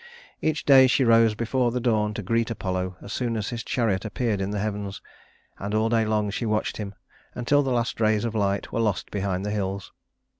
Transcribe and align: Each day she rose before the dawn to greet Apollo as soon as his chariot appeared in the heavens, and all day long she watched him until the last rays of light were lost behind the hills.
Each 0.41 0.65
day 0.65 0.87
she 0.87 1.03
rose 1.03 1.35
before 1.35 1.69
the 1.69 1.79
dawn 1.79 2.15
to 2.15 2.23
greet 2.23 2.49
Apollo 2.49 2.97
as 3.03 3.13
soon 3.13 3.37
as 3.37 3.49
his 3.49 3.63
chariot 3.63 4.03
appeared 4.03 4.41
in 4.41 4.49
the 4.49 4.57
heavens, 4.57 4.99
and 5.59 5.75
all 5.75 5.89
day 5.89 6.05
long 6.05 6.31
she 6.31 6.47
watched 6.47 6.77
him 6.77 6.95
until 7.35 7.61
the 7.61 7.69
last 7.69 8.01
rays 8.01 8.25
of 8.25 8.33
light 8.33 8.71
were 8.71 8.79
lost 8.79 9.11
behind 9.11 9.45
the 9.45 9.51
hills. 9.51 9.91